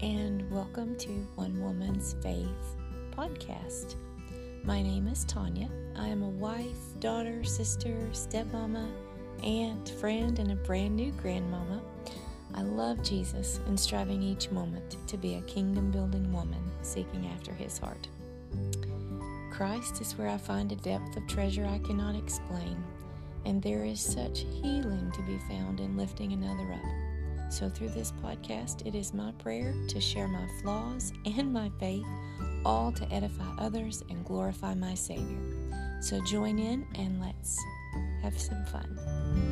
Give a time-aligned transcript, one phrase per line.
[0.00, 2.76] and welcome to One Woman's Faith
[3.10, 3.96] podcast.
[4.62, 5.68] My name is Tanya.
[5.96, 8.88] I am a wife, daughter, sister, stepmama,
[9.42, 11.82] aunt, friend, and a brand new grandmama.
[12.54, 17.52] I love Jesus and striving each moment to be a kingdom building woman seeking after
[17.52, 18.08] his heart.
[19.50, 22.82] Christ is where I find a depth of treasure I cannot explain,
[23.44, 27.11] and there is such healing to be found in lifting another up.
[27.52, 32.06] So, through this podcast, it is my prayer to share my flaws and my faith,
[32.64, 35.70] all to edify others and glorify my Savior.
[36.00, 37.58] So, join in and let's
[38.22, 39.51] have some fun.